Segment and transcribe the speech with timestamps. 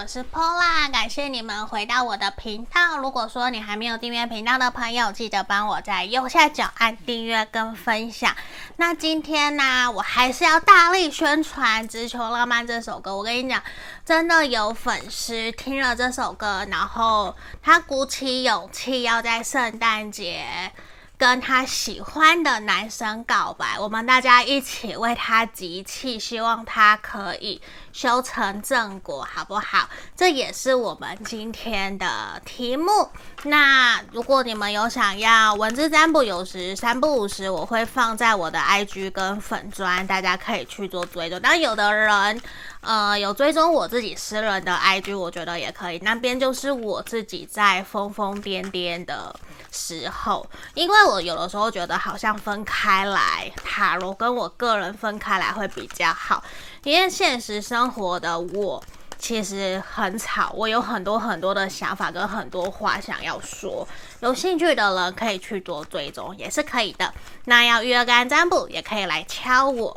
[0.00, 2.96] 我是 Pola，感谢你们回到我的频道。
[2.96, 8.34] 如果说你还没有订阅频道的朋友，记得帮我在右下角按订阅跟分享。
[8.76, 13.14] 那今天呢，我还是要大力宣传《直球浪漫》这首歌。
[13.14, 13.62] 我跟你讲，
[14.02, 20.72] 真的有粉丝听了这首歌，然后他鼓起勇气要在圣诞节。
[21.18, 27.60] 跟他喜欢的男生告白，我们大家一起为他集气，希望他可以
[27.92, 29.88] 修成正果，好不好？
[30.16, 33.10] 这也是我们今天的题目。
[33.44, 41.40] 那如果你们有想要文字占卜，有时三不五时，我会放在我的 IG 跟粉专，大家可以去做追踪。
[41.42, 42.40] 但有的人，
[42.82, 45.98] 呃，有追踪我自己私人的 IG，我觉得也可以。
[46.00, 49.34] 那边就是我自己在疯疯癫癫的
[49.72, 56.44] 时候，因为我有的时候觉得好像分开来，塔罗跟我个人分开来会比较好，
[56.82, 58.82] 因为现实生活的我
[59.18, 63.86] 其实很吵，我有很多很多的想法跟很多话想要说，
[64.20, 67.12] 有兴趣的人可以去做追踪，也是可以的。
[67.44, 69.94] 那要预约干占卜，也可以来敲我，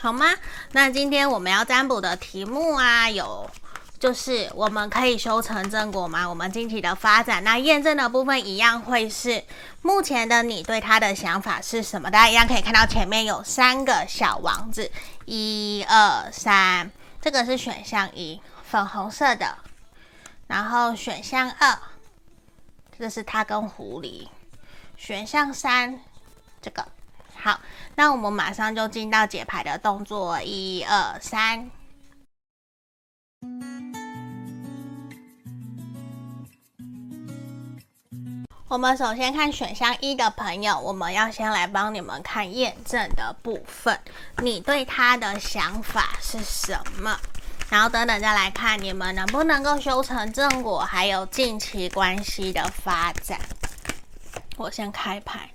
[0.00, 0.26] 好吗？
[0.72, 3.48] 那今天我们要占卜的题目啊，有。
[4.04, 6.28] 就是我们可以修成正果吗？
[6.28, 9.42] 我们近期的发展，那验证的部分一样会是
[9.80, 12.10] 目前的你对他的想法是什么？
[12.10, 14.92] 大家一样可以看到前面有三个小王子，
[15.24, 19.56] 一二三，这个是选项一，粉红色的，
[20.48, 21.78] 然后选项二，
[22.98, 24.28] 这是他跟狐狸，
[24.98, 25.98] 选项三，
[26.60, 26.86] 这个
[27.36, 27.58] 好，
[27.94, 31.70] 那我们马上就进到解牌的动作，一二三。
[38.66, 44.00] 我们首先看选项一的朋友，我们要先来帮你们看验证的部分，
[44.38, 47.14] 你对他的想法是什么？
[47.68, 53.38] 然后等等再来看你们能不能够修成正果，还有近期关系的发展。
[54.56, 55.50] 我先开牌，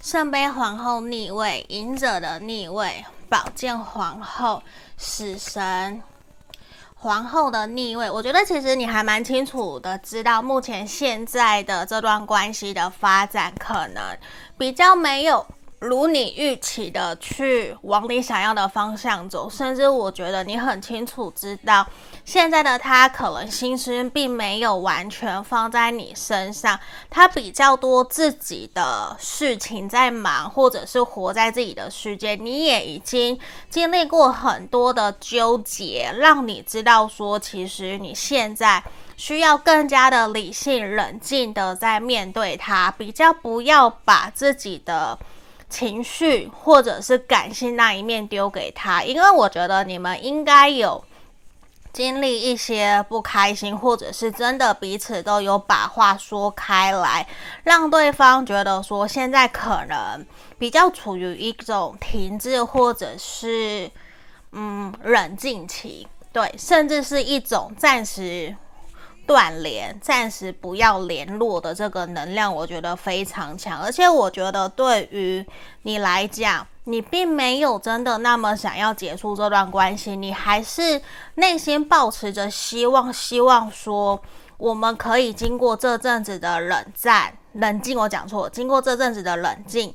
[0.00, 4.62] 圣杯皇后逆位，隐者的逆位，宝剑皇后，
[4.96, 6.00] 死神。
[7.02, 14.00] 皇后的逆位，我觉得其实你还蛮清楚的，知道目前现在的这段关系的发展可能
[14.56, 15.44] 比较没有
[15.80, 21.84] 如你预期的去往你想要的方向走，甚至我觉得你很清楚知道。
[22.24, 26.78] 现在的他可能心思并没有完全放在你身上，
[27.10, 32.36] 他比较多自己的事情在忙，或者是活在自己的世界。
[32.36, 33.38] 你也已经
[33.68, 38.82] 经历过很多的纠结，让你知道说，其实你现在
[39.16, 45.18] 需要更加的理性、冷静的在面对他，比较不要把自己的
[45.68, 51.04] 情绪或者是感性那一面丢给他，因为我觉得你们应该有。
[51.92, 57.26] 经历一些不开心，或者是真的彼此都有把话说开来，
[57.64, 60.24] 让对方觉得说现在可能
[60.58, 63.90] 比较处于一种停滞，或者是
[64.52, 68.56] 嗯冷静期，对，甚至是一种暂时
[69.26, 75.44] 断联、暂时不要联络的这个能量，我觉得非常强，而且我觉得对于
[75.82, 76.66] 你来讲。
[76.84, 81.00] 你并没有真的那么想要结束这段关系，你还是
[81.36, 84.20] 内心抱持着希望，希望说
[84.56, 87.96] 我们可以经过这阵子的冷战、冷静。
[87.96, 89.94] 我讲错，经过这阵子的冷静，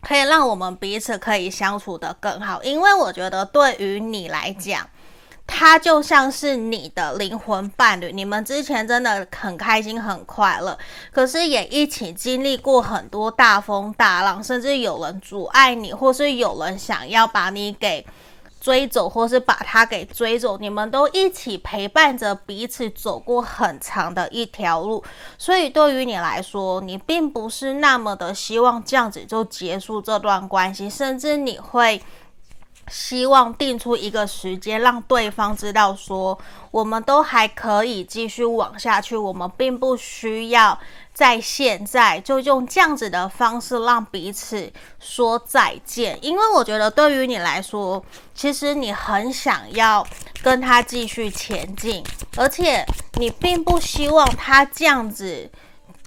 [0.00, 2.62] 可以让我们彼此可以相处得更好。
[2.62, 4.88] 因为我觉得对于你来讲。
[5.46, 10.76] 他就像是你的灵魂伴侣，你们之前真的很开心很快乐，
[11.12, 18.04] 可是也一起经历过很多大风大浪，甚至有人阻碍你，或是有人想要把你给
[18.60, 25.04] 追走，或是把他给追走，你们都一起陪伴着彼此走过很长的一条路，
[25.38, 32.02] 所以对于你来说，你并不是那么的希望这样子就结束这段关系，甚至你会。
[32.94, 36.38] 希望定出一个时间，让对方知道说，
[36.70, 40.78] 我们都还可以继续往下去，我们并不需要
[41.12, 46.16] 在现在就用这样子的方式让彼此说再见。
[46.22, 48.00] 因为我觉得对于你来说，
[48.32, 50.06] 其实你很想要
[50.40, 52.00] 跟他继续前进，
[52.36, 55.50] 而且你并不希望他这样子。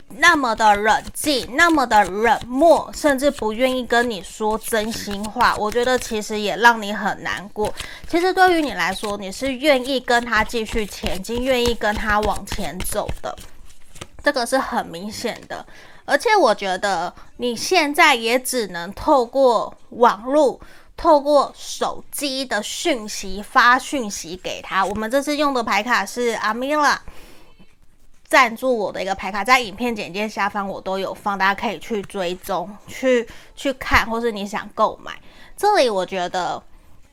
[0.10, 7.74] 那么的冷静，那么的冷漠，甚至不愿意跟你说真心话，我觉得其实也让你很难过。
[8.08, 13.36] 其实对于你来说，你是愿意跟他继续前进，愿意跟他往前走的，
[14.24, 15.66] 这个是很明显的。
[16.06, 20.60] 而且我觉得你现在也只能透过网络。
[21.00, 24.84] 透过手机的讯息发讯息给他。
[24.84, 27.00] 我们这次用的牌卡是阿米拉
[28.28, 33.26] 赞助我的一个牌卡，在影片简介下方我都有放，大家可以去追踪、去
[33.56, 35.14] 去看，或是你想购买。
[35.56, 36.62] 这里我觉得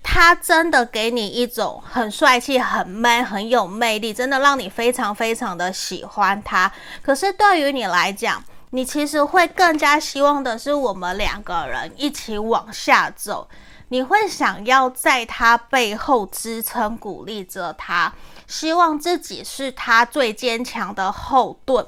[0.03, 6.71] 他真的给你一种很帅气、很 man、很有魅力，真的让你非常非常的喜欢他。
[7.01, 13.49] 可是对于你来讲，你其实会更加希望的是我们两个人一起往下走。
[13.89, 18.13] 你会想要在他背后支撑、鼓励着他，
[18.47, 21.87] 希望自己是他最坚强的后盾。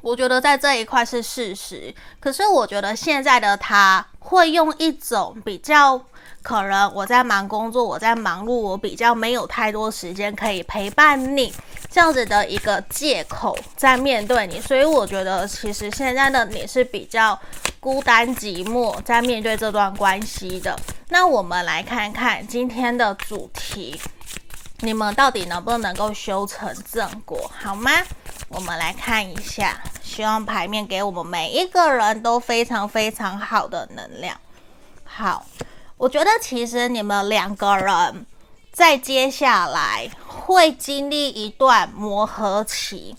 [0.00, 6.02] 我觉得在这一块是事实，可是我觉得现在的他会用一种比较。
[6.42, 11.54] 可能我在忙工作，我在忙碌，我比较没有太多时间可以陪伴你，
[11.88, 17.38] 这样子的一个借口在面对你，所以我觉得其实现在的你是比较
[17.78, 20.76] 孤单寂寞在面对这段关系的。
[21.10, 24.00] 那我们来看看今天的主题，
[24.82, 27.90] 你们到底能不能够修成正果，好吗？
[28.48, 34.36] 我们来看一下，希望牌面给我们每一个人都非常非常好的能量。
[35.04, 35.46] 好。
[35.98, 38.26] 我觉得其实你们两个人
[38.72, 43.14] 在接下来会经历一段磨合期，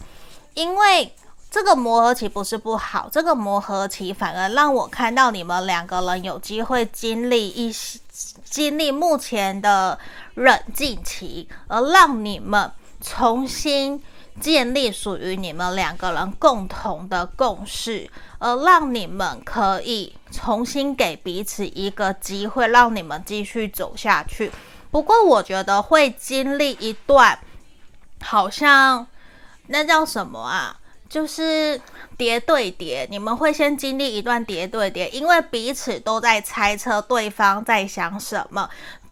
[0.54, 1.16] 因为
[1.54, 8.00] 这个磨合期不是不好，这个磨合期反而让我看到你们两个人有机会经历一些
[8.44, 10.00] 经历目前的
[10.34, 14.04] 冷静期，而让你们重新。
[14.42, 18.10] 建立属于你们两个人共同的共识，
[18.40, 24.52] 而让你们可以重新给彼此一个机会，让你们继续走下去。
[24.90, 27.38] 不过，我觉得会经历一段，
[28.24, 29.06] 好像
[29.68, 30.80] 那叫什么啊？
[31.14, 31.80] 就是
[32.18, 33.08] 叠对叠。
[33.12, 38.68] 你们会先经历一段叠对叠，因为彼此都在猜测对方在想什么。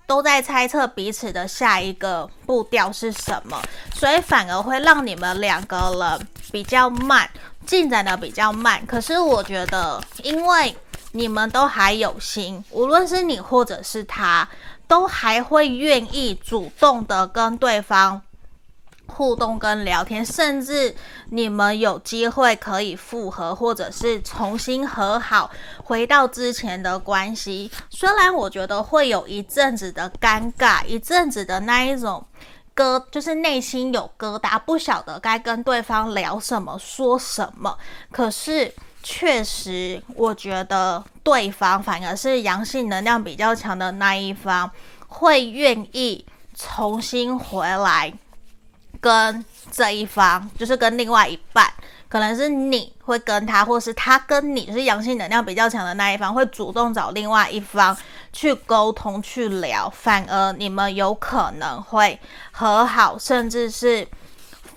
[0.07, 3.61] 都在猜测彼此的下一个步调是什么，
[3.95, 7.29] 所以反而会让你们两个人比较慢，
[7.65, 8.85] 进展的比较慢。
[8.85, 10.75] 可是我觉得，因为
[11.13, 14.45] 你们都还有心，无论是你或者是他，
[14.85, 18.21] 都还会愿意主动的跟对方。
[19.11, 20.95] 互动跟聊天，甚至
[21.29, 25.51] 你们有机会可以复合，或者是重新和好，
[25.83, 27.69] 回到之前的关系。
[27.89, 32.25] 虽然我觉得会有一阵子的尴尬，一阵子的那一种
[32.75, 37.77] 疙，就是内心有疙瘩，不晓得该跟对方聊什么，说什么。
[38.11, 38.73] 可是
[39.03, 44.71] 确实，我觉得对方反而是阳性能量比较强的那一方，
[45.07, 46.25] 会愿意
[46.55, 48.13] 重新回来。
[49.01, 51.67] 跟这一方，就是跟另外一半，
[52.07, 57.97] 可能是你会跟他，或是他跟你，就是阳性能量比较强的那一方，会主动找另外一方
[58.31, 62.17] 去沟通、去聊，反而你们有可能会
[62.51, 64.07] 和好，甚至是。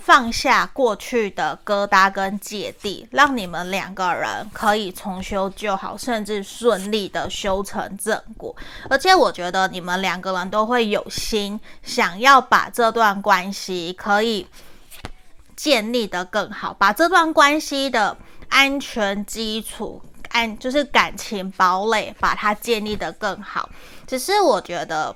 [0.05, 8.55] 放下过去的疙瘩跟芥蒂，让你们两个人可以重修旧好，甚至顺利的修成正果。
[8.91, 14.47] 而且我觉得你们两个人都会有心，想要把这段关系可以
[15.57, 18.15] 建立得更好，把这段关系的
[18.51, 23.71] 安全基础、安就是感情堡垒，把它建立得更好。
[24.07, 25.15] 只是我觉得。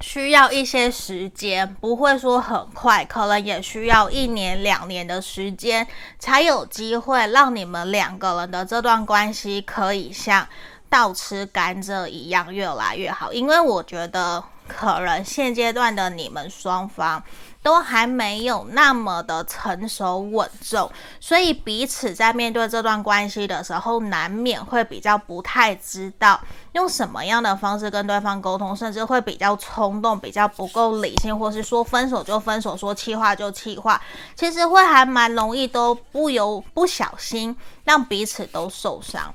[0.00, 5.86] 需要一些时间，不会说很快，可能也需要一年两年的时间，
[6.18, 10.46] 才有机会让你们两个人的这段关系可以像
[10.88, 13.32] 倒吃甘蔗一样越来越好。
[13.32, 17.22] 因为我觉得，可能现阶段的你们双方。
[17.68, 26.40] 都还没有那么的成熟稳重，所以彼此在面对这段关系的时候，难免会比较不太知道
[26.72, 34.00] 用什么样的方式跟对方沟通，甚至会比较冲动，比较不够理性，或是说分手就分手，说气话就气话，
[34.34, 39.34] 其实会还蛮容易都不由不小心让彼此都受伤。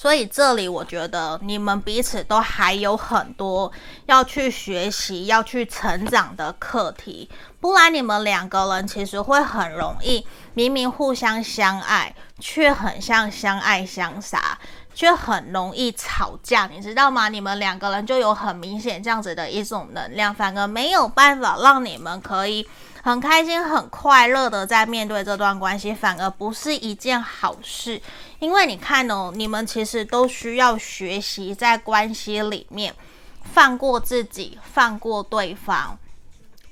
[0.00, 3.72] 所以这里我觉得你们彼此都还有很多
[4.06, 7.28] 要去学习、要去成长的课题，
[7.58, 10.24] 不然你们两个人其实会很容易，
[10.54, 14.56] 明明互相相爱，却很像相爱相杀，
[14.94, 17.28] 却很容易吵架，你知道吗？
[17.28, 22.64] 你们两个人就有很明显这样子的一种能量，反而没有办法让你们可以
[23.08, 27.98] 很开心、很快乐的在面对这段关系，反而不是一件好事。
[28.38, 32.94] 因为你看哦，你们其实都需要学习在关系里面
[33.42, 35.98] 放过自己，放过对方。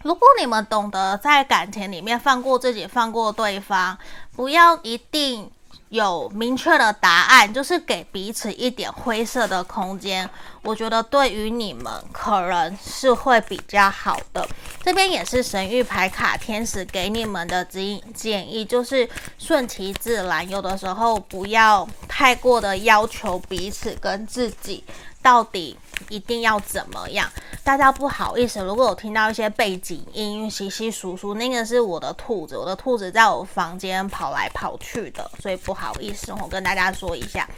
[0.02, 3.97] 如果你们懂得在感情里面放过自己，放过对方，
[4.37, 5.50] 不要一定
[5.88, 10.28] 有明确的答案，就是给彼此一点灰色的空间。
[10.62, 14.47] 我觉得对于你们可能是会比较好的。
[14.83, 24.83] 这边也是神谕牌卡天使给你们的指引建议，就是顺其自然，有的时候不要太过的要求彼此跟自己
[25.23, 25.76] 到底
[26.09, 27.31] 一定要怎么样。
[27.65, 37.49] 大家不好意思，如果有听到一些背景音，稀稀疏疏，那个是我的兔子，我的兔子在我房间跑来跑去的，所以不好意思，我跟大家说一下。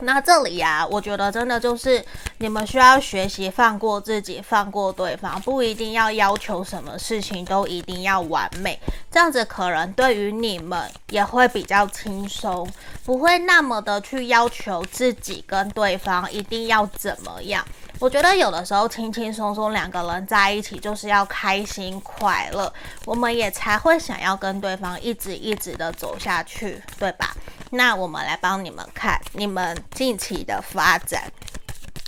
[0.00, 2.04] 那这里呀、啊，我觉得真的就是
[2.38, 8.78] 你们需要学习放过自己，放过对方，不一定要要求什么事情都一定要完美，
[9.10, 12.68] 这样子可能对于你们也会比较轻松，
[13.04, 17.64] 不会那么的去要求自己跟对方一定要怎么样。
[18.00, 22.70] 我觉得有的时候轻轻松松两个人在一起就是要开心快乐，
[23.06, 27.34] 我们也才会想要跟对方一直一直的走下去，对吧？
[27.74, 31.24] 那我们来帮你们看你们近期的发展。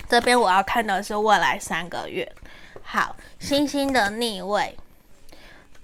[0.09, 2.33] 这边我要看的是未来三个月。
[2.85, 4.79] 好，星星的逆位，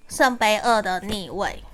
[0.08, 1.64] 圣杯二的逆位，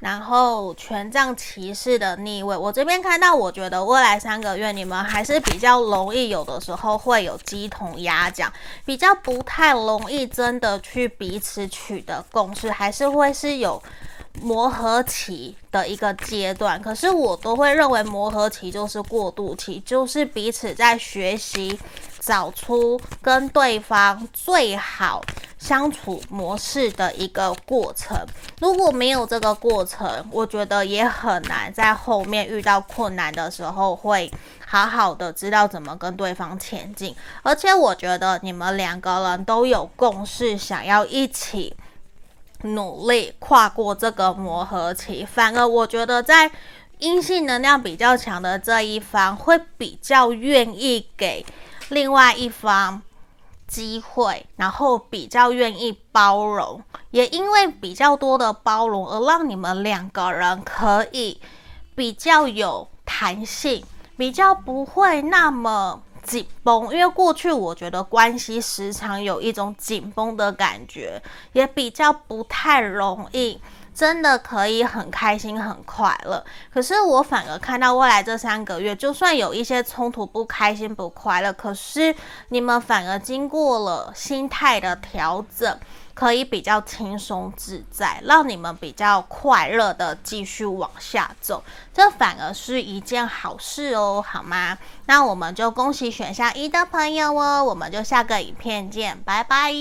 [0.00, 2.56] 然后权杖骑士的逆位。
[2.56, 8.50] 我这边看到，我觉得未来三个月你们还是比较容易，有的时候会有鸡同鸭讲，
[8.86, 13.82] 比较不太容易真的去彼此取得共识，还是会是有。
[14.40, 21.78] 磨合期的一个阶段，可是我都会认为磨合期就是过渡期，就是彼此在学习
[22.20, 25.22] 找出跟对方最好
[25.58, 28.16] 相处模式的一个过程。
[28.60, 34.30] 如果没有这个过程，我觉得也很难在后面遇到困难的时候会
[34.66, 37.14] 好好的知道怎么跟对方前进。
[37.42, 41.74] 而且我觉得你们两个人都有共识，想要一起。
[42.64, 46.50] 努力跨过这个磨合期，反而我觉得在
[46.98, 51.44] 阴性能量比较强的这一方会比较愿意给
[51.90, 53.02] 另外一方
[53.66, 61.40] 机会，然后比较愿意包容，也因为比较多的包容而让你们两个人可以
[61.94, 63.84] 比较有弹性，
[64.16, 66.02] 比较不会那么。
[66.24, 73.60] 紧绷，因为过去我觉得关系时常有一种紧绷的感觉，也比较不太容易，
[73.94, 76.44] 真的可以很开心很快乐。
[76.72, 82.14] 可是我反而看到未来这三个月，就算有一些冲突、不开心、不快乐，可是
[82.48, 85.78] 你们反而经过了心态的调整。
[86.14, 94.78] 可以比较轻松自在，让你们比较快乐的继续往下走，这反而是一件好事哦，好吗？
[95.06, 99.72] 那我们就恭喜选项一的朋友哦，我们就下个影片见，拜拜。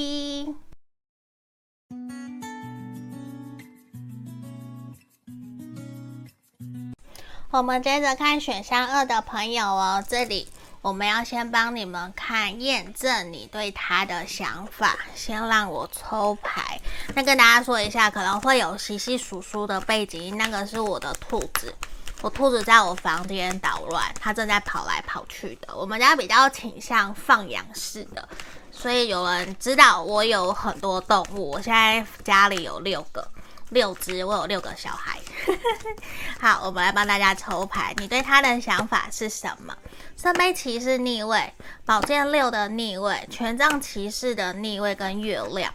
[7.52, 10.48] 我们接着看选项二的朋友哦，这里。
[10.84, 16.78] 我们要先帮你们看验证你对他的想法，先让我抽牌。
[17.16, 21.74] 那跟大家说一下，可能会有稀稀疏疏的背景，那个是我的兔子。
[22.22, 25.74] 我兔子在我房间捣乱，它正在跑来跑去的。
[25.74, 28.28] 我们家比较倾向放养式的，
[28.70, 31.52] 所以有人知道我有很多动物。
[31.52, 33.26] 我现在家里有六个。
[33.70, 35.18] 六只，我有六个小孩。
[36.40, 39.76] 好，我们来帮大家抽牌，你对他的想法是什么？
[40.16, 41.54] 圣杯骑士逆位，
[41.86, 45.74] 宝剑六的逆位，权杖骑士的逆位跟月亮。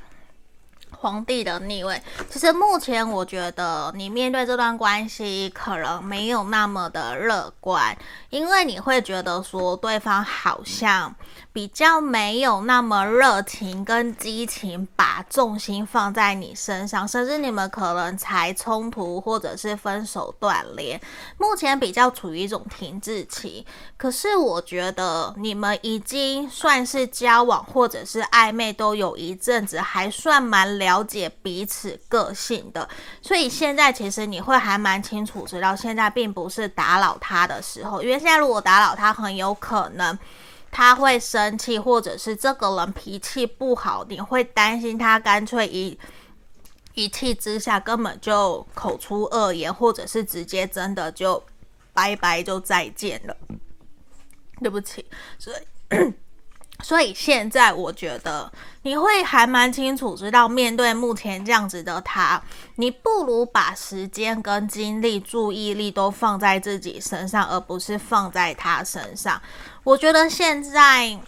[0.91, 7.97] 皇帝的逆位，其实目前我觉得你面对这段关系可能没有那么的乐观，
[8.31, 11.15] 因为你会觉得说对方好像
[11.53, 21.01] 比较没有那么热情跟激情，把重心放在你身上，甚至你们可能才冲突或者是分手断联，
[21.37, 23.67] 目前比较处于一种停滞期。
[23.97, 30.99] 可是我觉得你们已经算是交往或者是暧昧都有一阵子，还算蛮了。
[31.09, 32.87] 解彼此个性的，
[33.23, 40.19] 所以现在其实你会还蛮清楚知道，现在并不是打扰他的时候，因为现在如果打扰他，很有可能
[40.71, 45.99] 他会生气，或者是这个人脾气不好，你会担心他干脆一
[46.95, 51.43] 一气之下根本就口出恶言，或者是直接真的就
[51.93, 53.37] 拜拜就再见了。
[54.61, 55.05] 对不起，
[55.39, 55.57] 所以。
[56.81, 62.41] 所以现在我觉得你会还蛮清楚知道，面对目前这样子的他，
[62.77, 69.43] 你不如把时间跟精力、注意力都放在自己身上，而不是放在他身上。
[69.85, 71.19] 我觉得现在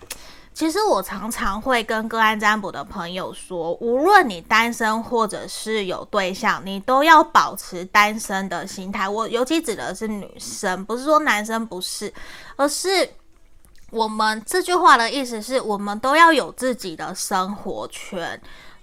[0.52, 9.09] 其实我常常会跟个案占卜的朋友说，无论你单身或者是有对象，你都要保持单身的心态。
[9.09, 12.12] 我尤其指的是女生，不是说男生不是，
[12.57, 13.09] 而是
[13.90, 18.40] 我们这句话的意思是我们都要有自己的生活圈。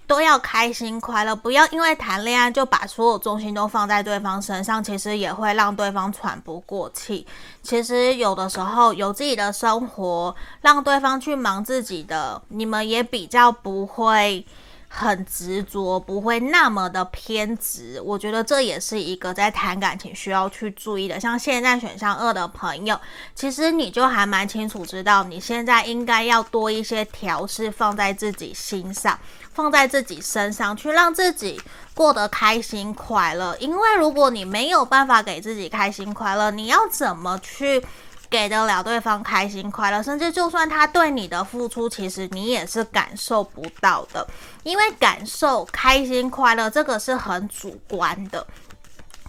[0.08, 7.24] 都要开心快乐，不要因为谈恋爱就把所有重心都放在对方身上，其实也会让对方喘不过气。
[7.62, 14.44] 其实有的时候有自己的生活，让对方去忙自己的，你们也比较不会。
[14.90, 18.00] 很执着，不会那么的偏执。
[18.02, 21.20] 我觉得这也是一个在谈感情需要去注意的。
[21.20, 22.98] 像现在选项二的朋友，
[23.34, 29.18] 其实你就还蛮清楚知道，你现在应该要多一些调试放在自己心上，
[29.58, 31.60] 放在自己身上，去让自己
[31.92, 33.56] 过得开心快乐。
[33.58, 37.84] 因为如果你没有办法给自己开心快乐，你要怎么去？
[38.30, 44.24] 给得了对方开心快乐，甚至就算他对你的付出，其实你也是感受不到的，
[44.64, 48.46] 因为感受开心快乐这个是很主观的。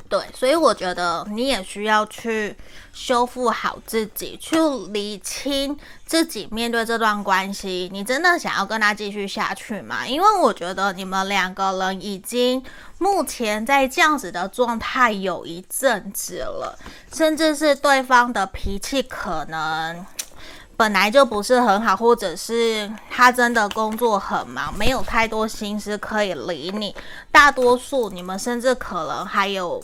[0.09, 2.55] 对，所以我觉得你也需要去
[2.91, 4.57] 修复好自己，去
[4.91, 10.07] 理清自己面对这段关系，你真的想要跟他继续下去吗？
[10.07, 12.61] 因为我觉得你们两个人已经
[12.97, 16.77] 目前在这样子的状态有一阵子了，
[17.13, 20.03] 甚至是对方的脾气可能。
[20.79, 26.95] 本来就不是很好，或者是他真的工作很忙，没有太多心思可以理你。
[27.33, 29.83] 大多数你们甚至可能还有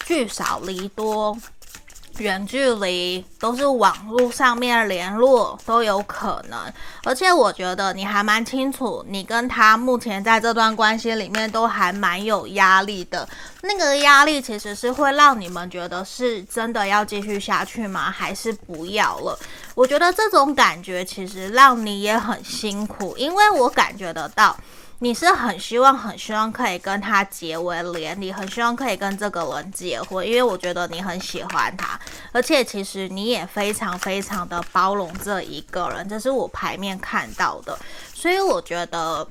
[0.00, 1.38] 聚少离多。
[2.20, 6.58] 远距离都是网络上面联络都有可能，
[7.04, 13.26] 而且我觉得你还蛮清楚，你跟他目前在这段关系里面都还蛮有压力的。
[13.62, 18.10] 那个压力其实是会让你们觉得是真的要继续下去吗？
[18.10, 19.38] 还是不要了？
[19.74, 24.54] 我觉得这种感觉其实让你也很辛苦，因为我感觉得到。
[25.02, 31.98] 你是很希望、很希望可以跟他结为连理，很希望可以跟这个人结婚，因为我觉得你很喜欢他，
[32.32, 37.78] 而且其实你也非常非常的包容这一个人，这是我牌面看到的，
[38.12, 39.26] 所以我觉得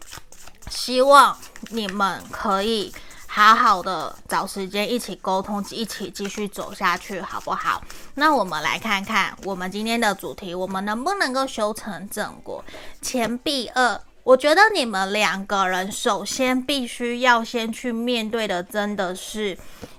[0.72, 1.38] 希望
[1.70, 2.91] 你们可以
[3.28, 7.80] 好好的找时间一起沟通，一起继续走下去，好不好？
[8.15, 12.65] 那我们来看看我们今天的主题，我们能不能够修成正果？
[13.04, 14.02] 钱币二。
[14.30, 19.58] 我觉得你们两个人首先必须要先去面对的，真的是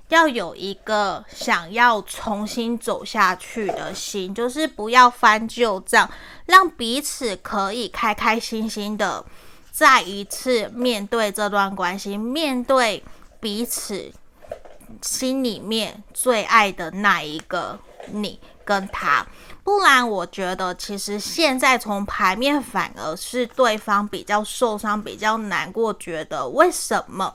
[0.09, 6.09] 要有一个想要重新走下去的心，就是不要翻旧账，
[6.47, 9.25] 让彼此可以开开心心的
[9.73, 13.03] 再一次面对这段关系，面对
[13.41, 14.13] 彼此
[15.03, 17.77] 心里面最爱的那一个
[18.13, 19.27] 你跟他。
[19.63, 27.33] 不然，我觉得其实现在从牌面反而是对方比较受伤、比较难过，觉得为什么？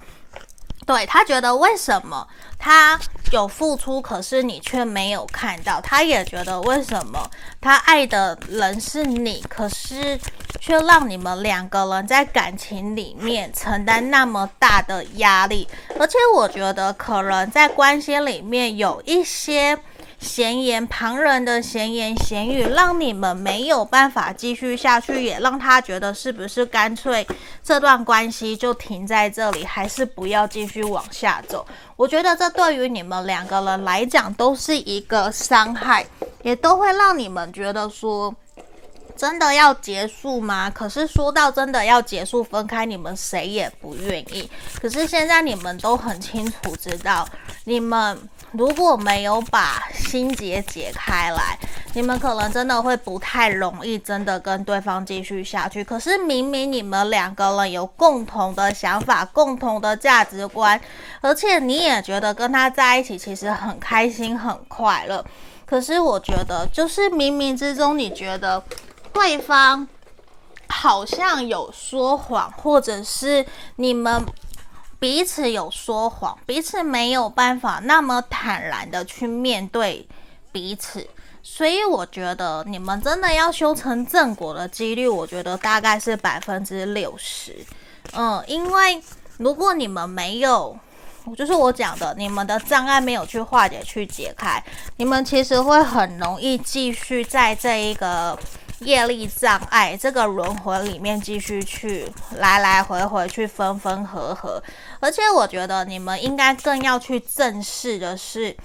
[0.86, 2.28] 对，他觉得为什么
[2.60, 3.00] 他
[3.32, 5.80] 有付出，可是你却没有看到？
[5.82, 7.28] 他也觉得为什么
[7.62, 10.20] 他爱的人是你，可是
[10.60, 15.68] 却让你们两个人在感情里面承担那么大的压力？
[16.00, 19.80] 而且我觉得可能在关系里面有一些。
[20.20, 27.26] 闲言旁人的闲言闲语，让你们没有办法继续下去，也让他觉得是不是干脆
[27.64, 31.66] 这段关系就停在这里，还是不要继续往下走？
[31.96, 36.06] 我觉得这对于你们两个人来讲都是一个伤害，
[36.44, 38.34] 也都会让你们觉得说，
[39.16, 40.70] 真的要结束吗？
[40.70, 44.50] 可是说到真的要结束分开，你们谁也不愿意。
[44.82, 47.28] 可是现在你们都很清楚知道，
[47.66, 48.18] 你们。
[48.58, 51.58] 如果没有把心结解开来，
[51.94, 55.84] 你们可能真的会不太容易真的跟对方继续下去。
[55.84, 60.80] 可是明明你们两个人有共同的想法、共同的价值观，
[61.22, 65.26] 而且你也觉得跟他在一起其实很开心、很快乐。
[65.66, 68.64] 可是我觉得，就是冥冥之中，你觉得
[69.12, 69.88] 对方
[70.68, 74.26] 好像有说谎，或者是你们。
[75.06, 80.04] 彼此有说谎，彼此没有办法那么坦然的去面对
[80.52, 81.08] 彼此，
[81.44, 87.56] 所以我觉得你们真的要修成正果的几率，我觉得大概是百分之六十。
[88.14, 89.00] 嗯，因为
[89.38, 90.76] 如果你们没有，
[91.38, 94.60] 就是我讲的，你们的障碍没有去化解、去解开，
[94.98, 98.36] 你们其实会很容易继续在这一个。
[98.80, 104.62] 业力障碍，这个轮回里面继续去来来回回去分分合合，
[105.00, 108.56] 而且我觉得你们应该更要去正视的是，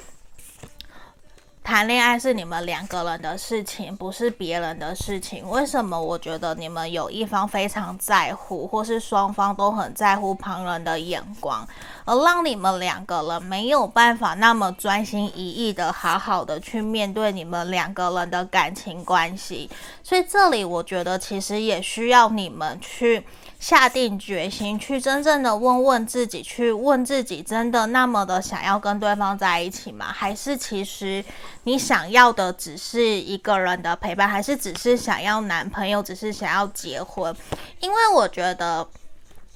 [1.71, 5.49] 谈恋爱是你们两个人的事情，不是别人的事情。
[5.49, 6.03] 为什么？
[6.03, 11.65] 我觉得你们有一方非常在乎，或是双方都很在乎旁人的眼光，
[12.05, 19.71] 而让你们两个人没有办法那么专心一意的好好的去面对你们两个人的感情关系。
[20.03, 23.25] 所以这里我觉得其实也需要你们去。
[23.61, 30.07] 下定决心去真正的问问自己，去问自己，真的那么的想要跟对方在一起吗？
[30.07, 31.23] 还是其实
[31.65, 37.37] 你想要的只是一个人的陪伴，还是只是想要男朋友，只是想要结婚？
[37.81, 38.89] 因为我觉得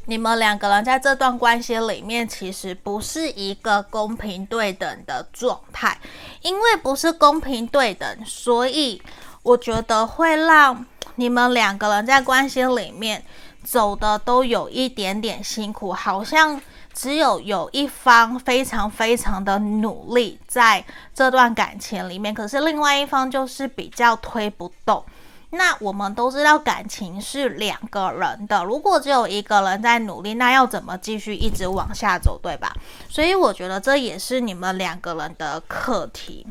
[0.05, 5.99] 你们两个人在这段关系里面，其实不是一个公平对等的状态。
[6.43, 9.01] 因为不是公平对等，所以
[9.43, 13.25] 我觉得会让你们两个人在关系里面。
[13.65, 16.61] 走的都有一点点辛苦，好像
[16.93, 25.03] 只有有一方非常非常的努力在这段感情里面，可是另外一方就是比较推不动。
[25.51, 32.73] 那我们都知道感情是两个人的，如果只有一个人在努力，那要怎么继续一直往下走，对吧？
[33.09, 36.47] 所以我觉得这也是你们两个人的课题，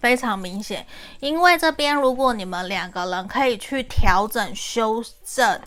[0.00, 0.86] 非常明显。
[1.20, 5.60] 因为这边如果你们两个人可以去调整、修正。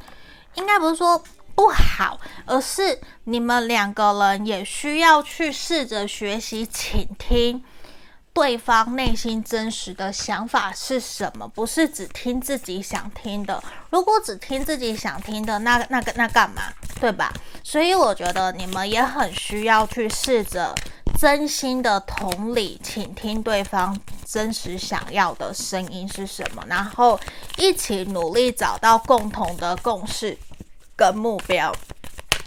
[0.58, 1.18] 应该不是说
[1.56, 7.64] 不好，而是你们两个人也需要去试着学习倾听
[8.34, 13.64] 对方内心真实的想法是什么，不是只听自己想听的。
[13.90, 16.62] 如果只听自己想听的，那那个那干嘛，
[17.02, 17.34] 对吧？
[17.64, 20.76] 所以我觉得你们也很需要去试着
[21.20, 27.20] 真心的同理，倾听对方真实想要的声音是什么，然后
[27.58, 30.38] 一起努力找到共同的共识。
[30.98, 31.74] 跟目标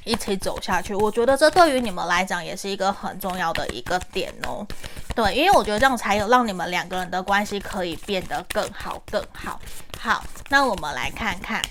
[0.05, 4.67] 一起走下去，我觉得这对于你们来讲也是一个很重要的一个点哦。
[5.15, 9.61] 对，因为我觉得这样才有让你们两个人的关系可以变得更好更好。
[9.99, 11.63] 好，那我们来看看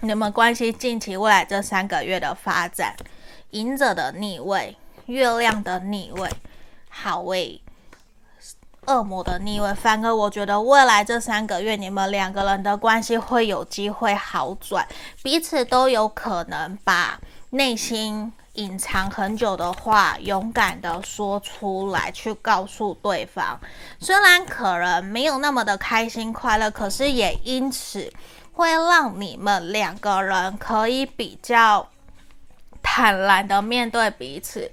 [0.00, 2.94] 你们关系近期未来这三个月的发展。
[3.50, 6.28] 隐者的逆位，月亮的逆位，
[6.88, 7.60] 好位。
[8.86, 14.86] 恶魔的逆位，反而我觉得未来这三个月，你们两个人的关系会有机会好转，
[15.22, 17.18] 彼此都有可能把
[17.50, 23.58] 内心隐藏很久的话，勇敢的说出来，去告诉对方。
[23.98, 28.12] 虽然可能没有那么的开心快乐，可是也因此
[28.52, 31.88] 会让你们两个人可以比较
[32.82, 34.70] 坦然的面对彼此。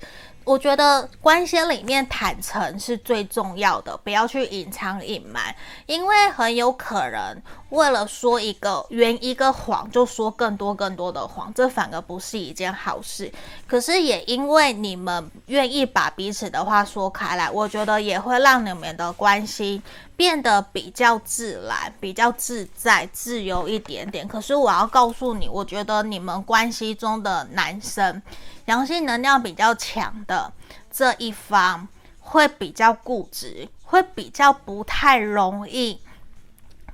[0.51, 13.31] 我觉得关系里面坦诚是最重要的，不要去隐藏隐瞒，因为很有可能为了说一个圆一个谎，就说更多更多的谎，这反而不是一件好事。
[13.67, 19.81] 可是也因为你们愿意把彼此的话说开来，我觉得也会让你们的关系
[20.15, 24.27] 变得比较自然、比较自在、自由一点点。
[24.27, 28.21] 可是我要告诉你，我觉得你们关系中的男生。
[28.65, 30.51] 阳性能量比较强的
[30.91, 31.87] 这一方
[32.19, 35.99] 会比较固执，会比较不太容易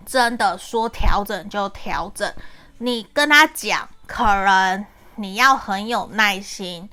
[0.07, 2.33] 真的说调整就调整。
[2.79, 4.83] 你跟他讲，可能
[5.17, 6.89] 你要很有耐心。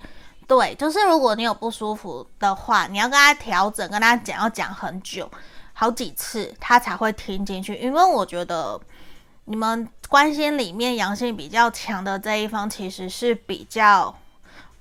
[0.46, 5.31] 对，就是如果你有不舒服的话，你要跟他调整，跟他讲要讲很久，
[5.72, 7.77] 好几次他才会听进去。
[7.77, 8.79] 因为我觉得
[9.44, 14.14] 你们关心里面阳性比较强的这一方，其实是比较。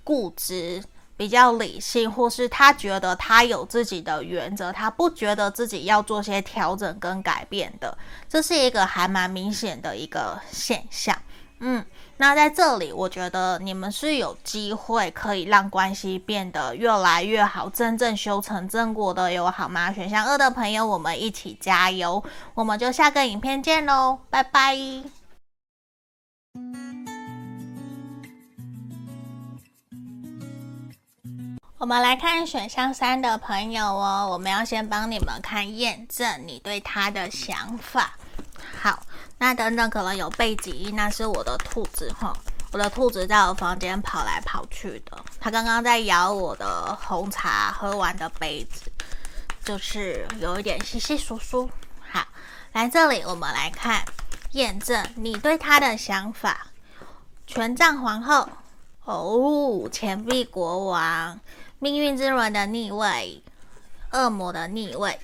[0.05, 0.83] 固执、
[1.15, 7.97] 比较理性，或是他觉得他有自己的原则，他不觉得自己要做些调整跟改变的，
[8.27, 11.17] 这是一个还蛮明显的一个现象。
[11.65, 11.85] 嗯，
[12.17, 19.93] 那在这里，我觉得你们是有机会可以让关系变得越来越好，真正修成正果的，有好吗？
[19.93, 22.21] 选项二的朋友，我们一起加油！
[22.53, 24.75] 我们就下个影片见喽，拜拜。
[31.83, 38.13] 我们来看选项三的朋友哦，我们要先帮你们看验证你对他的想法。
[38.81, 39.05] 好，
[39.37, 42.33] 那等等可能有背景音，那是我的兔子哈，
[42.71, 48.89] 我的兔子在我房间跑来跑去的，它刚刚在咬我的红茶喝完的杯子，
[49.61, 51.69] 就是有一点稀稀疏疏。
[52.09, 52.25] 好，
[52.71, 54.05] 来这里我们来看
[54.51, 56.67] 验证你对他的想法。
[57.45, 58.47] 权杖皇后，
[59.03, 61.37] 哦，钱币国王。
[61.83, 63.43] 命运之轮的逆位，
[64.13, 65.19] 恶魔的逆位，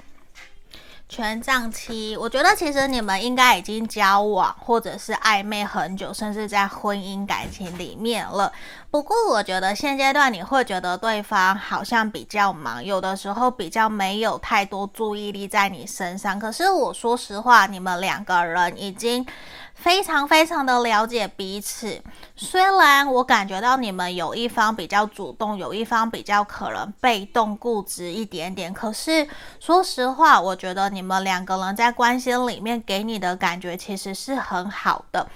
[1.07, 8.51] 权杖七，我觉得其实你们应该已经交往或者是暧昧很久，甚至在婚姻感情里面了。
[8.91, 16.39] 不过我觉得现阶段你会觉得对方好像比较忙，有的时候比较没有太多注意力在你身上。
[16.39, 19.23] 可是我说实话，你们两个人已经
[19.75, 22.01] 非常非常的了解彼此。
[22.35, 29.27] 虽然我感觉到你们有一方比较主动，有一方比较可能被动固执一点点，可是
[29.59, 35.27] 说实话，我觉得你们两个人在关系里面给你的感觉其实是很好的。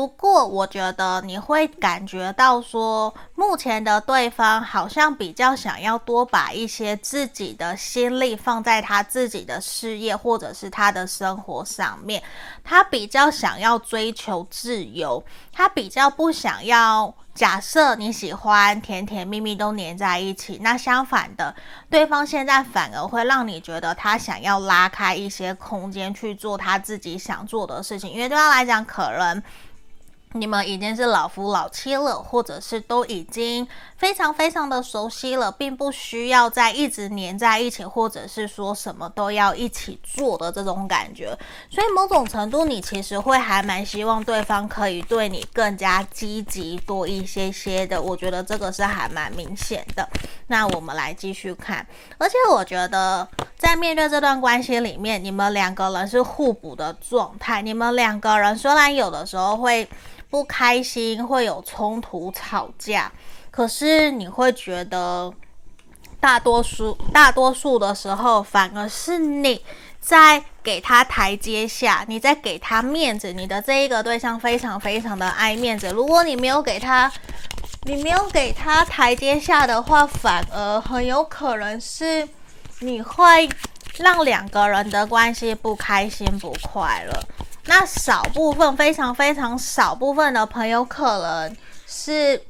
[0.00, 12.22] 不过，我觉得你会感觉到说，目前的对方好像比较想要多把一些自己的心力放在他自己的事业或者是他的生活上面。
[12.64, 17.14] 他比较想要追求自由，他比较不想要。
[17.32, 21.54] 假设你喜欢甜甜蜜蜜都黏在一起，那相反的，
[21.88, 29.42] 对方现在反而会让你觉得他想要拉开一些空间去做他自己想做的事情，因为对他来讲可能。
[30.34, 33.66] 你们已经是老夫老妻了，或者是都已经
[33.96, 41.36] 非常非常的熟悉了，并不需要再一直黏在一起，或者是说什么都要一起做的这种感觉。
[41.68, 48.00] 所以某种程度，你其实会还蛮希望对方可以对你更加积极多一些些的。
[48.00, 50.08] 我觉得这个是还蛮明显的。
[50.46, 51.84] 那我们来继续看，
[52.18, 53.26] 而且我觉得
[53.58, 57.60] 在面对这段关系里面，你们两个人是互补的状态。
[57.62, 59.88] 你们两个人虽然有的时候会。
[60.30, 63.10] 不开心，会有冲突、吵架，
[63.50, 65.32] 可是你会觉得
[66.20, 69.60] 大多数大多数的时候，反而是你
[69.98, 73.32] 在给他台阶下，你在给他面子。
[73.32, 77.10] 你的这一个对象非常非常的爱面子，如果你没有给他，
[77.82, 82.28] 你没有给他台阶下的话，反而很有可能是
[82.80, 83.48] 你会
[83.96, 87.20] 让两个人的关系不开心、不快乐。
[87.70, 91.56] 那少部分，非常非常少部分的朋友可能
[91.86, 92.42] 是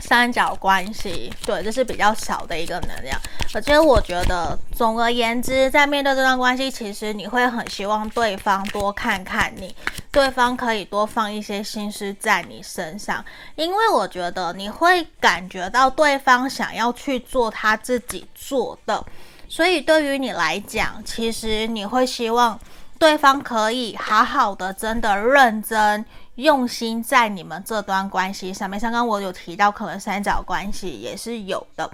[0.00, 3.16] 三角关系，对，这是比较少的一个能量。
[3.54, 9.72] 而且我觉得，总而言之，在面对这段关系，其实你会很希望对方多看看你，
[10.10, 19.06] 对方可以多放一些心思在你身上，因为我觉得你会感觉到对方想要去做他自己做的，
[19.48, 22.58] 所以对于你来讲，其实你会希望。
[23.00, 28.78] 对方可以好好的，真的认真用心在你们这段关系上面。
[28.78, 31.90] 刚刚我有提到，可能三角关系也是有的。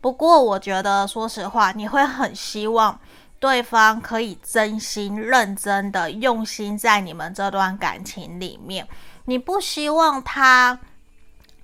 [0.00, 2.98] 不过我觉得，说实话，你会很希望
[3.38, 8.88] 对方可以真心认真的用心在你们这段感情里面。
[9.26, 10.78] 你不希望他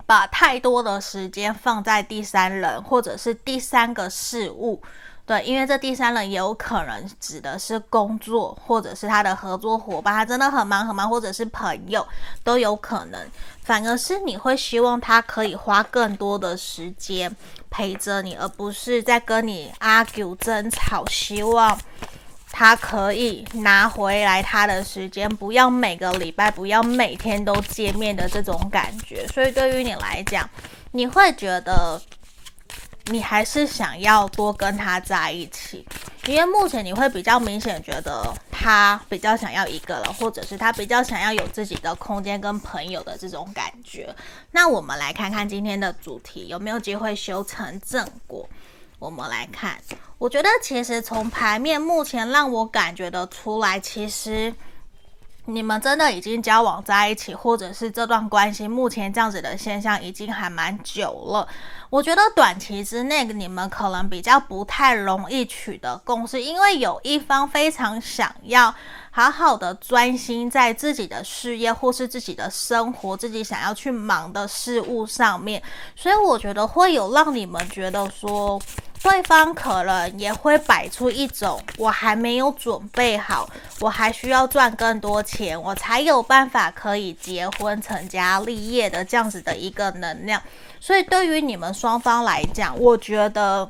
[0.04, 4.82] 把太多的时间放在第三人或者是第三个事物。
[5.24, 12.04] 对，因为这第三人也有可能指的是工作，或者是他的合作伙伴，他真的很忙很忙，或者是朋友
[12.42, 13.20] 都有可能。
[13.62, 17.34] 反而是你会希望他可以花更多的时间
[17.70, 21.06] 陪着你，而不是在跟你 argue 争吵。
[21.06, 21.78] 希望
[22.50, 29.24] 他可以拿回来他的时间，不要每个礼拜，不要每天都见面的这种感觉。
[29.28, 30.50] 所以对于你来讲，
[30.90, 32.02] 你会觉得。
[33.06, 35.86] 你还是想要多跟他在一起，
[36.26, 44.14] 因为目前你会比较明显觉得他比较想要一个人，或者是他比较想要有自己的空间跟朋友的这种感觉。
[44.52, 48.48] 那我们来看看今天的主题有没有机会修成正果。
[48.98, 49.76] 我们来看，
[50.18, 54.54] 我觉得其实从牌面目前让我感觉得出来，其实。
[55.52, 61.46] 你们真的已经交往在一起，或者是这段关系目前这样子的现象已经还蛮久了。
[61.90, 68.74] 我觉得短期之内你们可能比较不太容易取得共识，因为有一方非常想要
[69.10, 75.62] 好好的专心在自己的事业或是自己的生活，自己想要去忙的事物上面，
[75.94, 78.58] 所以我觉得会有让你们觉得说。
[79.02, 90.40] 对方可能也会摆出一种我还没有准备好，我还需要赚更多钱，我才有办法可以结婚成家立业的这样子的一个能量。
[90.78, 93.68] 所以对于你们双方来讲，我觉得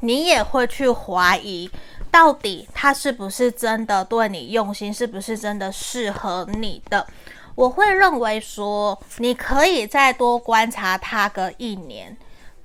[0.00, 1.70] 你也会去怀疑，
[2.10, 7.06] 到底他是不是真的对你用心，是不是真的适合你的。
[7.54, 12.14] 我会认为说，你可以再多观察他个一年。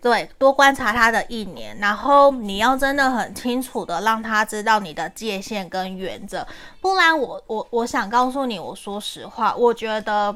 [0.06, 6.46] 对，多观察他的一年，然后你要真的很清楚的让他知道你的界限跟原则，
[6.80, 10.36] 不然我我我想告诉你，我说实话，我觉得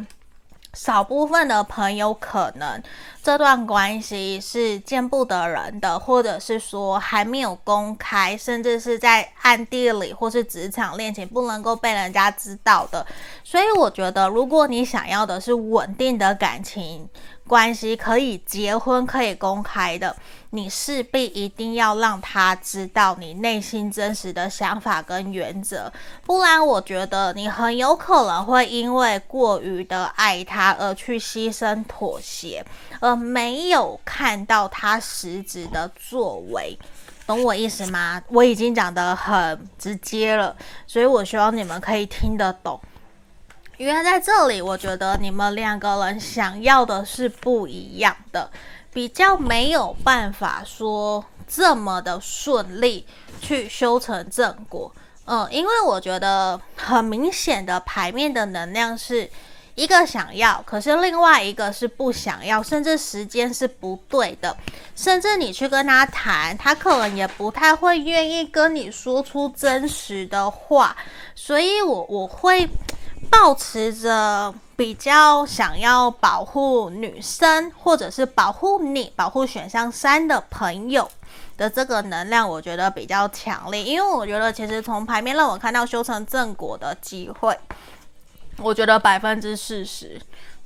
[0.73, 2.82] 少部分的朋友可能
[3.21, 13.05] 这段关系是见不得人的，或者是说还没有公开，甚至是在暗地里或是职场恋情不能够被人家知道的。
[13.43, 17.08] 所以我觉得，如果你想要的是稳定的感情，
[17.50, 20.16] 关系可以结婚，可以公开的，
[20.52, 25.92] 你势必一定要让他知道你内心真实的想法跟原则，
[26.28, 32.64] 不然我觉得你很有可能会因为过于的爱他而去牺牲妥协，
[33.00, 36.78] 而没有看到他实质的作为，
[37.26, 38.22] 懂我意思吗？
[38.28, 42.80] 我已经讲得很直接了，所以我希望你们可以听得懂。
[43.80, 48.52] 因为在这里，我觉得你们两个人想要的是不一样的，
[48.92, 53.08] 比较没有办法说这么的顺利
[53.39, 54.92] 去修成正果。
[55.24, 59.30] 嗯，因为我觉得很明显的牌面的能量是
[59.76, 64.58] 一个想要，可是另外一个是不想要，甚至时间是不对的，
[64.94, 70.98] 甚至你去跟他谈，他可能也不太会愿意跟你说出真实的话，
[71.34, 72.68] 所以我我会。
[73.29, 81.10] 抱持着比较想要保护女生，或者是保护你、保护选项三的朋友
[81.58, 83.84] 的这个能量，我觉得比较强烈。
[83.84, 87.58] 因为我觉得，其实从牌面让我看到修成正果的机会，
[88.58, 90.21] 我觉得百分之四十，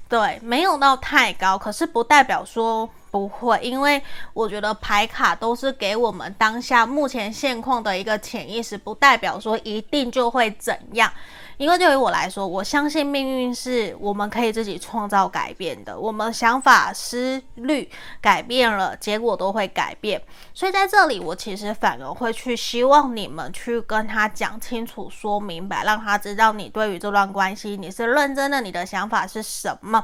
[0.07, 4.01] 对，没有到太高，可是不代表说不会，因为
[4.33, 11.11] 我觉得牌卡都是给我们当下目前现况的一个潜意识，不代表说一定就会怎样。
[11.57, 15.97] 因为对于我来说，我相信命运是我们可以自己创造改变的。
[15.97, 17.89] 我们想法思虑
[18.19, 20.21] 改变了，结果都会改变。
[20.53, 30.03] 所以在这里，我其实反而会去希望你们去跟他讲清楚、说明白，让他知道你对于这段关系你是认真的，你的想法是什么。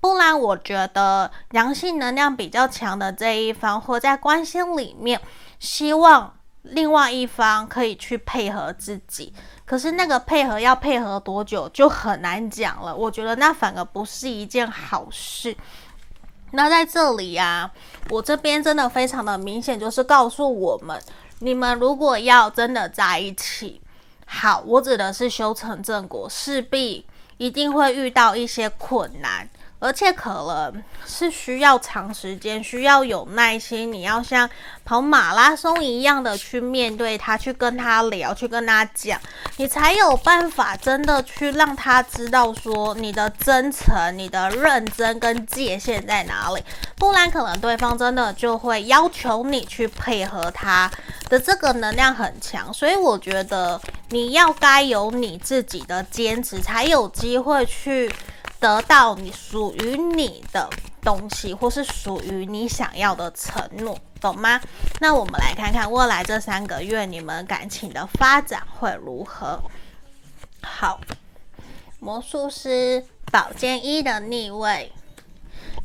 [0.00, 5.20] 不然，我觉得阳性能量比较强的这一方，或在关系里面，
[5.58, 9.34] 希望另外一方可以去配合自己。
[9.70, 15.56] 可是那个配合要配合多久就很难讲了，我觉得那反而不是一件好事。
[16.50, 17.70] 那在这里呀、啊，
[18.10, 21.00] 我这边真的非常的明显，就是告诉我们，
[21.38, 23.80] 你们如果要真的在一起，
[24.26, 27.06] 好，我指的是修成正果，势必
[27.36, 29.48] 一定会遇到一些困难。
[29.80, 33.90] 而且可能是需要长时间，需要有耐心。
[33.90, 34.48] 你要像
[34.84, 39.18] 跑马拉松一样的去面对他，去跟他聊，去跟他讲，
[39.56, 46.62] 你才有办法真的去让他知道说你的真诚、你的认真跟界限在哪里。
[46.96, 50.90] 不然，可能对方真的就会要求你去配合他
[51.30, 52.70] 的这个能量很强。
[52.72, 58.12] 所以，我觉得你要该有你自己的坚持，才有机会去。
[58.60, 60.68] 得到你属于你的
[61.02, 64.60] 东西，或是属于你想要的承诺，懂吗？
[65.00, 69.60] 那我们来看看未来这三个月你们感情的发展会如何。
[70.62, 71.00] 好，
[71.98, 74.92] 魔术师宝剑一的逆位，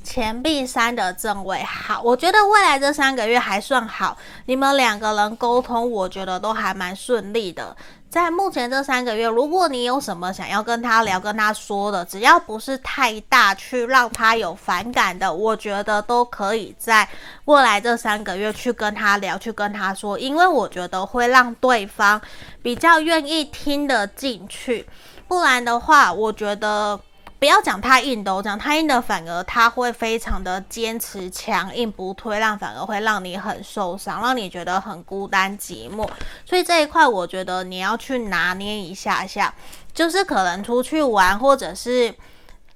[0.04, 1.64] 钱币三的正位。
[1.64, 7.76] 好，我觉得未来这三个月还算好，你们两个人沟通，我觉得都还蛮顺利的。
[8.16, 17.06] 在目前这三个月，如果你有什么想要跟他聊、跟他说的，只要不是太大去让他有反感的，我觉得都可以在
[17.44, 22.22] 未来这三个月去跟他聊、去跟他说，因为我觉得会让对方
[22.64, 24.88] 比较愿意听得进去。
[25.28, 26.98] 不然的话，我觉得。
[27.38, 36.10] 不要讲太硬的，我讲太硬的，反而他会非常的坚持、强硬，不退让，反而会让你很受伤，让你觉得很孤单寂寞。
[36.46, 39.54] 所以这一块，我觉得你要去拿捏一下下，
[39.94, 42.16] 就是可能出去玩，或者是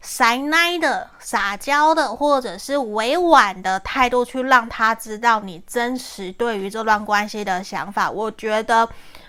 [0.02, 8.12] 撒奶的、撒娇的，或者是委婉的态度，去让他知道你真实对于这段关系的想法。
[8.12, 8.88] 我觉得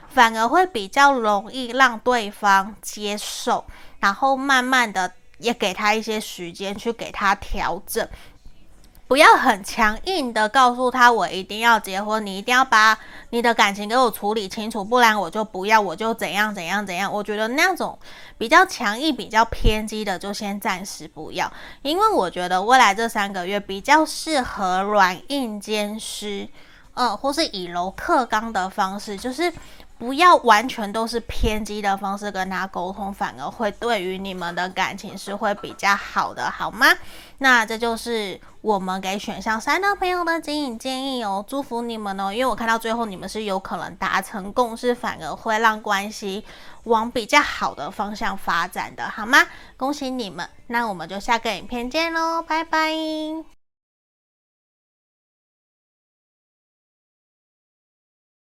[0.09, 3.65] 反而会比较容易让对方接受，
[4.01, 5.11] 然后慢慢的。
[5.41, 8.07] 也给他一些时间去给他调整，
[9.09, 12.97] 不要很强硬的告诉他，我一定要结婚，你一定要把
[13.31, 17.13] 你的感情给我处理清楚，不然我就不要，我就怎样怎样怎样。
[17.13, 17.99] 我觉得那种
[18.39, 26.49] 比较强硬、比较偏激的，就先暂时不要，因为我觉得未来这三个月比较适合软硬兼施，
[26.95, 29.53] 嗯，或是以柔克刚的方式，就是。
[30.01, 36.87] 不要完全都是偏激的方式跟他沟通，反而会对于你们的感情是会比较好的，好吗？
[37.37, 46.47] 那这就是我们给选项三的朋友的指引建议哦，祝福你们哦，因为我看到最后你们是有可能达成共识，反而会让关系
[46.85, 49.47] 往比较好的方向发展的，好吗？
[49.77, 53.60] 恭喜你们，那我们就下个影片见喽，拜拜。